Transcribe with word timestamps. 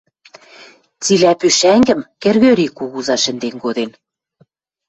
Цилӓ 1.03 1.33
пушӓнгӹм 1.39 2.01
Кӹргӧри 2.21 2.67
кугуза 2.77 3.15
шӹнден 3.23 3.55
коден. 3.63 3.91